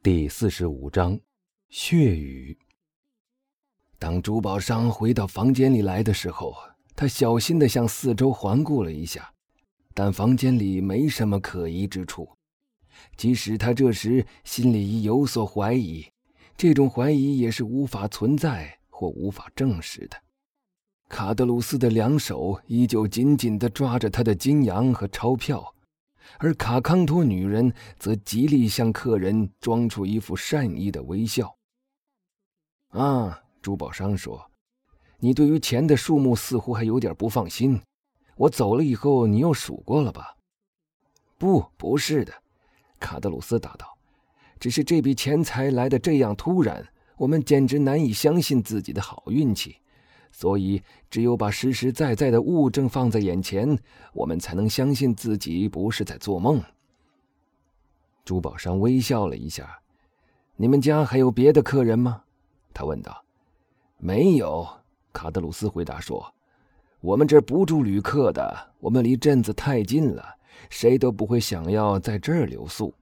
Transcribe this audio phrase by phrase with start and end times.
[0.00, 1.18] 第四十五章，
[1.70, 2.56] 血雨。
[3.98, 6.54] 当珠宝商回到房间里来的时候，
[6.94, 9.28] 他小心的向四周环顾了一下，
[9.94, 12.28] 但房间里没什么可疑之处。
[13.16, 16.06] 即使他这时心里已有所怀疑，
[16.56, 20.16] 这种怀疑也是无法存在或无法证实的。
[21.08, 25.74] 卡德鲁斯的两手依旧紧紧的抓着他的金羊和钞票。
[26.38, 31.56] 而卡康托女人则极力向客人装出一副善意的微笑。
[32.90, 34.50] 啊，珠宝商说
[35.18, 37.80] ：“你对于钱的数目似乎还有点不放心。
[38.36, 40.36] 我走了以后，你又数过了吧
[41.38, 42.32] ？”“不，不是的。”
[43.00, 43.98] 卡德鲁斯答道
[44.60, 49.78] ，“只是这笔钱财来的这样突然，我们简直难以相信自己的好运气。”
[50.30, 53.78] 所以，只有把实实在在的物证放在眼前，
[54.12, 56.62] 我们才能相信自己不是在做梦。
[58.24, 59.80] 珠宝商微笑了一下
[60.56, 62.22] ：“你们家还有别的客人吗？”
[62.72, 63.24] 他问道。
[63.98, 64.68] “没有。”
[65.12, 66.32] 卡德鲁斯回答说
[67.00, 70.36] ，“我们这儿不住旅客的，我们离镇子太近了，
[70.70, 72.94] 谁都不会想要在这儿留宿。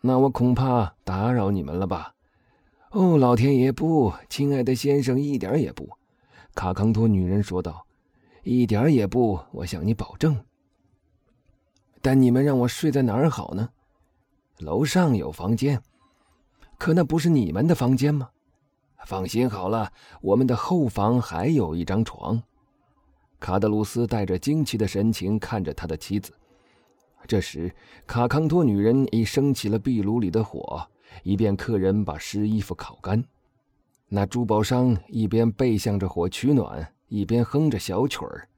[0.00, 2.14] 那我恐怕打扰你们了吧？”
[2.96, 5.86] 哦，老天爷不，亲爱的先生，一点也不。”
[6.56, 7.86] 卡康托女人说道
[8.42, 10.34] ，“一点也不，我向你保证。”
[12.00, 13.68] 但你们让我睡在哪儿好呢？
[14.60, 15.78] 楼上有房间，
[16.78, 18.30] 可那不是你们的房间吗？
[19.04, 22.42] 放心好了，我们的后房还有一张床。
[23.38, 26.32] 卡德鲁斯带着惊奇的神情看着他的妻子。
[27.26, 27.70] 这时，
[28.06, 30.88] 卡康托女人已升起了壁炉里的火。
[31.22, 33.24] 以便客人把湿衣服烤干，
[34.08, 38.48] 那珠宝商一边背向着火取暖，一边哼着小曲儿。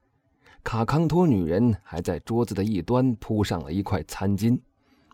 [0.63, 4.59] 卡康托女人还在桌子的一端铺上了一块餐巾，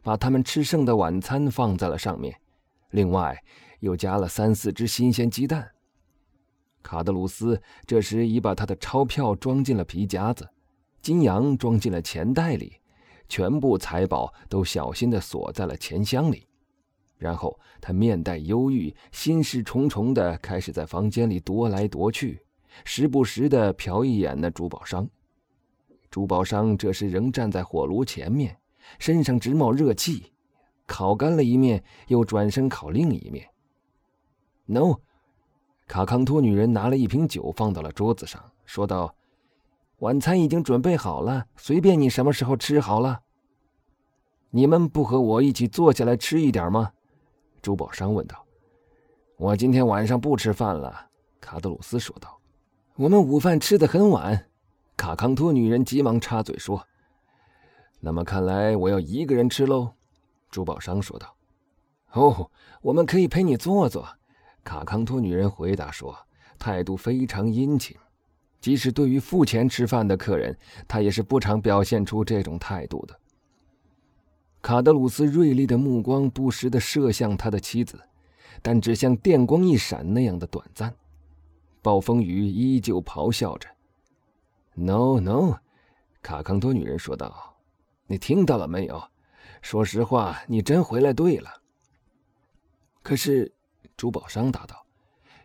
[0.01, 2.35] 把他们吃剩的晚餐放在了上面，
[2.89, 3.41] 另外
[3.79, 5.71] 又加了三四只新鲜鸡蛋。
[6.81, 10.49] 卡德鲁斯这时已把他的钞票装进了皮夹子，
[11.01, 12.73] 金羊装进了钱袋里，
[13.29, 16.47] 全部财宝都小心地锁在了钱箱里。
[17.17, 22.41] 然后他面带忧郁，心事重重的开始在房间里踱来踱去，
[22.83, 25.07] 时不时的瞟一眼那珠宝商。
[26.11, 28.57] 珠宝商这时仍站在火炉前面，
[28.99, 30.31] 身上直冒热气，
[30.85, 33.47] 烤干了一面，又转身烤另一面。
[34.65, 34.95] No，
[35.87, 39.15] 卡康托女人拿了一瓶酒放到了桌子上，说道
[39.99, 43.21] ：“晚餐已经准备好了，随便你什么时候吃好了。
[44.49, 46.91] 你们不和我一起坐下来吃一点吗？”
[47.65, 48.45] 珠宝商问道
[49.37, 51.07] ：“我今天晚上不吃饭了。”
[51.41, 52.39] 卡德鲁斯说道。
[52.95, 54.45] “我们午饭吃的很晚。”
[54.95, 56.85] 卡康托女人急忙插嘴说。
[57.99, 59.93] “那么看来我要一个人吃喽。”
[60.51, 61.35] 珠宝商说道。
[62.13, 62.51] “哦，
[62.83, 64.07] 我们可以陪你坐坐。”
[64.63, 66.15] 卡康托女人回答说，
[66.59, 67.97] 态度非常殷勤。
[68.61, 70.55] 即使对于付钱吃饭的客人，
[70.87, 73.19] 她也是不常表现出这种态度的。
[74.65, 78.01] 卡德鲁斯锐利的目光不时地射向他的妻子，
[78.63, 80.91] 但只像电光一闪那样的短暂。
[81.83, 83.69] 暴风雨依旧咆哮着。
[84.73, 85.57] “No, no！”
[86.23, 87.55] 卡康多女人说道
[88.09, 88.99] ，“你听到了没有？
[89.61, 91.61] 说实话，你真回来对了。”
[93.03, 93.53] 可是，
[93.95, 94.83] 珠宝商答道：“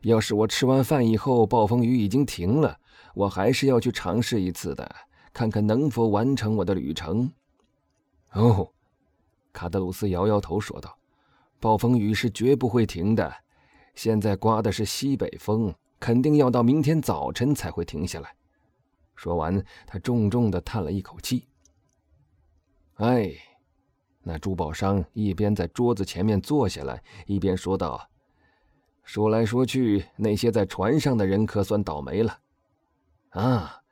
[0.01, 2.79] 要是我吃完饭以后暴风雨已经停了，
[3.15, 4.91] 我还是要去尝试一次的，
[5.35, 7.31] 看看能否完成我的旅程。”
[8.33, 8.73] 哦。
[9.53, 10.99] 卡德鲁斯摇摇头说道
[11.59, 13.35] ：“暴风雨是绝不会停的，
[13.95, 18.35] 现在刮的是西北风，肯定要到明天早晨才会停下来。”
[19.17, 21.49] 说完，他重重的叹了一口气。
[22.97, 23.33] “哎，
[24.23, 28.09] 那珠宝商一边在桌子前面坐下来，一边说道
[29.05, 32.39] ：‘说来说去，那些在船上的人可算倒霉了。’
[33.31, 33.83] 啊，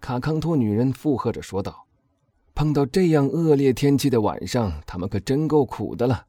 [0.00, 1.86] 卡康托女人附和着说道。”
[2.54, 6.26] 碰到这样恶劣天气的晚上，他们可真够苦的了。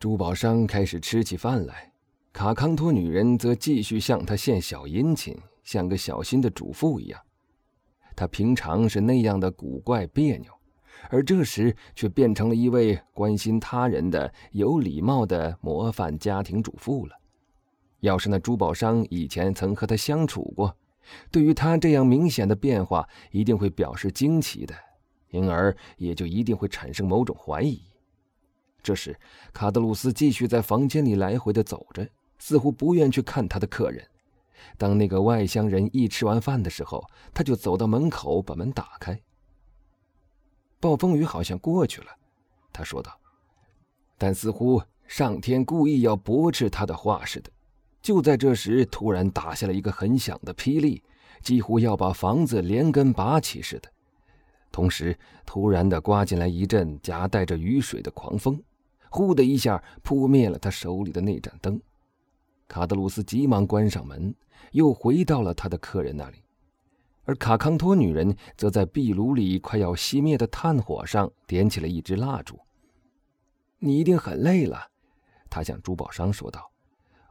[0.00, 1.92] 珠宝商开始吃起饭来，
[2.32, 7.20] 卡康托女人则继续向他献小殷勤，像个小心的主妇一样。
[8.16, 10.50] 她平常是那样的古怪别扭，
[11.10, 17.14] 而这时却变成了一位关心他人的有礼貌的模范家庭主妇了。
[18.00, 20.74] 要是那珠宝商以前曾和她相处过，
[21.30, 24.74] 对于她这样明显的变化，一定会表示惊奇的。
[25.30, 27.82] 因而也就一定会产生某种怀疑。
[28.82, 29.18] 这时，
[29.52, 32.08] 卡德鲁斯继续在房间里来回的走着，
[32.38, 34.06] 似乎不愿去看他的客人。
[34.76, 37.04] 当那个外乡人一吃完饭的时候，
[37.34, 39.20] 他就走到门口把门打开。
[40.80, 42.06] 暴风雨好像过去了，
[42.72, 43.18] 他说道
[44.16, 47.50] ：“但似乎上天故意要驳斥他的话似的。
[48.00, 51.02] 就在这时，突然打下了一个很响的霹雳，
[51.42, 53.90] 几乎要把房子连根拔起似的。
[54.70, 58.62] 同时，突然的刮进来一阵夹带着雨水的狂风，
[59.08, 61.80] 呼的一下扑灭了他手里的那盏灯。
[62.68, 64.34] 卡德鲁斯急忙关上门，
[64.72, 66.42] 又回到了他的客人那里，
[67.24, 72.58] 而卡康托女人则在壁炉里快要熄灭的炭火上点起了一支蜡烛。
[73.78, 74.88] 你一定很累了，
[75.48, 76.70] 他向珠宝商说道：“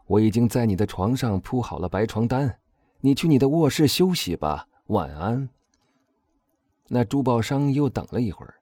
[0.07, 2.60] 我已经在你的床上铺好了白床单，
[3.01, 5.48] 你去你的卧室休息吧，晚安。”
[6.89, 8.56] 那珠宝商又等了一会儿，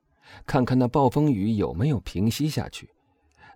[0.46, 2.90] 看看那暴风雨有没有平息下去，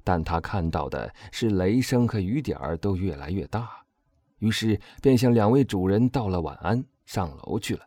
[0.04, 3.70] 但他看到的是雷声和雨点儿都越来越大，
[4.38, 7.82] 于是便向两位主人道了晚安，上楼去了。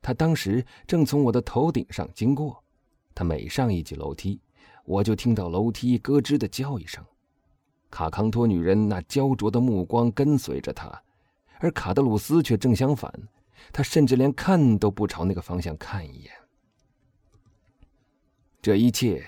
[0.00, 2.62] 他当时正从我的头顶上经过，
[3.14, 4.40] 他每上一级楼梯，
[4.84, 7.04] 我就听到楼梯咯吱的叫一声。
[7.90, 11.02] 卡康托女人那焦灼的目光跟随着他，
[11.58, 13.12] 而卡德鲁斯却正相反。
[13.72, 16.32] 他甚至连看都不朝那个方向看一眼。
[18.60, 19.24] 这一切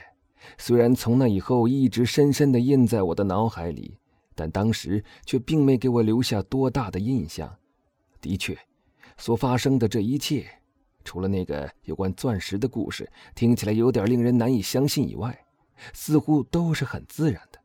[0.58, 3.98] 虽然从那以后一直深深的印在我的脑海里，
[4.34, 7.56] 但当时却并没给我留下多大的印象。
[8.20, 8.58] 的确，
[9.16, 10.46] 所发生的这一切，
[11.04, 15.46] 除了那个有关钻石的故事听起来有点令人难以相信以外，
[15.94, 17.58] 似乎都是很自然的。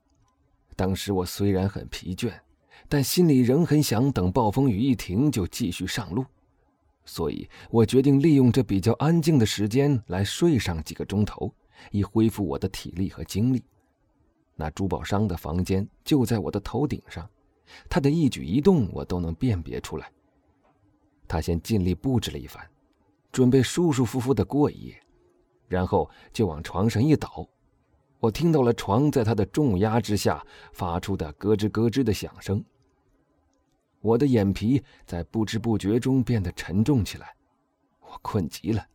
[0.75, 2.31] 当时我虽然很疲倦，
[2.87, 6.25] 但心里仍很想等暴风雨一停就继续上路。
[7.05, 11.53] 所以我决定利用这比较安静的时间来睡上几个钟头，
[11.91, 13.63] 以恢复我的体力和精力。
[14.55, 17.29] 那珠宝商的房间就在我的头顶上，
[17.87, 20.11] 他的一举一动我都能辨别出来。
[21.27, 22.63] 他先尽力布置了一番，
[23.31, 24.99] 准备舒舒服服的过一夜，
[25.67, 27.47] 然后就往床上一倒。
[28.19, 32.63] 我听到了床在他的重压之下发出的咯吱咯吱的响声。
[34.05, 37.35] 我的眼皮在不知不觉中变得沉重起来，
[38.01, 38.85] 我困极了。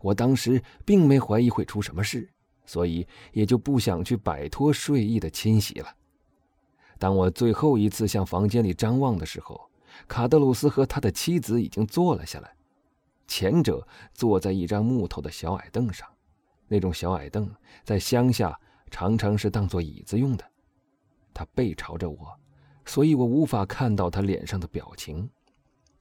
[0.00, 2.30] 我当时并没怀疑会出什么事，
[2.64, 5.88] 所以也就不想去摆脱睡意的侵袭了。
[7.00, 9.60] 当我最后一次向房间里张望的时候，
[10.06, 12.54] 卡德鲁斯和他的妻子已经坐了下来。
[13.26, 16.06] 前者坐在一张木头的小矮凳上，
[16.68, 17.52] 那种小矮凳
[17.82, 18.56] 在乡下
[18.88, 20.44] 常常是当做椅子用的。
[21.32, 22.38] 他背朝着我。
[22.86, 25.28] 所以我无法看到他脸上的表情，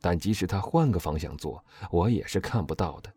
[0.02, 3.14] 但即使他换个方向坐，我也是看不到的，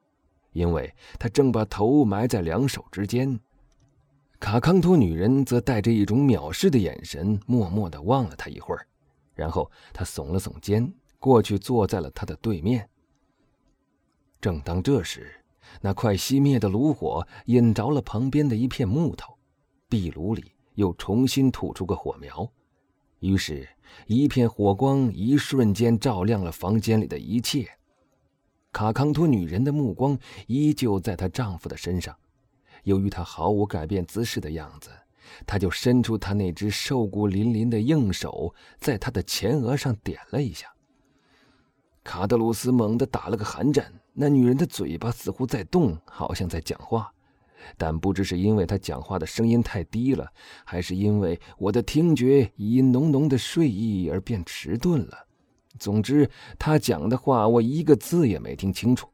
[0.52, 3.38] 因为他正把头埋在两手之间。
[4.38, 8.86] 卡康托女人则带着一种藐视的眼神，默默地望了他一会儿，
[9.34, 12.88] 然后她耸了耸肩，过去坐在了他的对面。
[14.40, 15.32] 正当这时，
[15.80, 19.36] 那快熄灭的炉火引着了旁边的一片木头，
[19.88, 22.48] 壁炉里又重新吐出个火苗。
[23.20, 23.68] 于是，
[24.06, 27.68] 一片火光一瞬间照亮了房间里的一切。
[28.72, 32.14] 卡康托女人的目光依旧在她丈夫的身上，
[32.84, 34.90] 由于她毫无改变姿势的样子，
[35.46, 40.68] 她就伸出她那只瘦骨嶙嶙的硬手，在他的前额上点了一下。
[42.04, 47.12] 卡德鲁斯猛地打了个寒战，那女人的嘴巴似乎在动，好像在讲话。
[47.76, 50.30] 但不知是因为他讲话的声音太低了，
[50.64, 55.26] 还是因为我的听觉已因浓浓的睡意而变迟钝了。
[55.78, 59.08] 总之，他讲的话我一个字也没听清楚，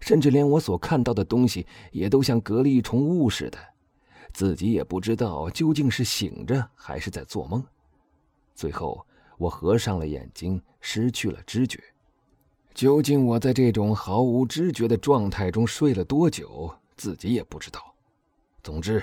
[0.00, 3.58] 甚至连我所看到的东西也都像隔了一重雾似的，
[4.32, 7.62] 自己也不知道究竟是醒着还是在做梦。
[8.54, 11.78] 最后，我合上了眼睛，失去了知觉。
[12.74, 16.72] 究竟我在这种毫无知觉的状态中睡了多久？
[16.98, 17.94] 自己也不知道。
[18.62, 19.02] 总之，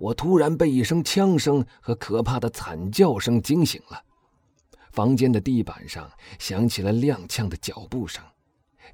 [0.00, 4.02] 我突然被一声枪声和可怕的惨叫声惊醒了。
[4.90, 8.22] 房间的地板上响起了踉跄的脚步声，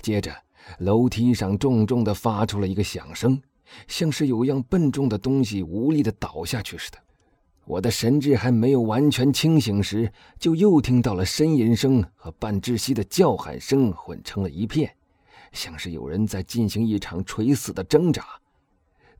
[0.02, 0.34] 接着
[0.78, 3.40] 楼梯上重重的发出了一个响声，
[3.86, 6.98] 像是有样笨重的东西无力的倒下去似的。
[7.66, 14.92] 我的神志还没有完全清醒时，就又听到了呻吟声和半窒息的叫喊声混成了一片。
[15.52, 18.24] 像是有人在进行一场垂死的挣扎，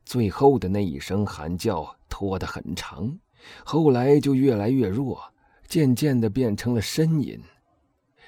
[0.05, 3.17] 最后的那一声喊叫拖得很长，
[3.63, 5.21] 后来就越来越弱，
[5.67, 7.39] 渐渐的变成了呻吟。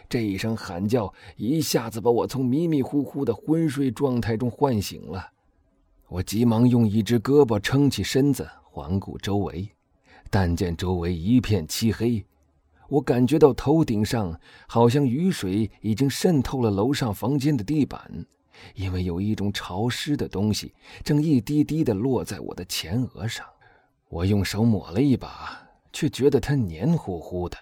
[0.10, 5.32] 这一声喊叫一下子把我从迷迷糊糊的昏睡状态中唤醒了，
[6.08, 9.68] 我急忙用一只胳膊撑起身子，环顾周围，
[10.30, 12.24] 但见周围一片漆黑。
[12.94, 18.24] 我感觉到头顶上好像雨水已经渗透了楼上房间的地板，
[18.76, 23.44] 因为有一种潮湿的东西正一滴滴的落在我的前额上。
[24.10, 25.60] 我用手抹了一把，
[25.92, 27.58] 却觉得它黏糊糊的。